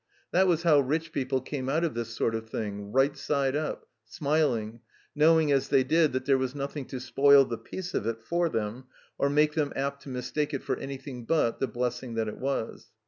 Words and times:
That 0.31 0.47
was 0.47 0.63
how 0.63 0.79
rich 0.79 1.11
people 1.11 1.41
came 1.41 1.69
out 1.69 1.83
of 1.83 1.93
this 1.93 2.09
sort 2.09 2.33
of 2.33 2.49
thing, 2.49 2.91
right 2.91 3.15
side 3.15 3.55
up, 3.55 3.87
smiling, 4.03 4.79
knowing 5.13 5.51
as 5.51 5.69
they 5.69 5.83
did 5.83 6.11
that 6.13 6.25
there 6.25 6.39
was 6.39 6.55
nothing 6.55 6.85
to 6.85 6.99
spoil 6.99 7.45
the 7.45 7.59
peace 7.59 7.93
of 7.93 8.07
it 8.07 8.19
for 8.19 8.49
them, 8.49 8.85
or 9.19 9.29
make 9.29 9.53
them 9.53 9.71
apt 9.75 10.01
to 10.01 10.09
mistake 10.09 10.55
it 10.55 10.63
for 10.63 10.75
any 10.77 10.97
thing 10.97 11.25
but 11.25 11.59
the 11.59 11.67
blessing 11.67 12.15
that 12.15 12.27
it 12.27 12.39
was. 12.39 12.87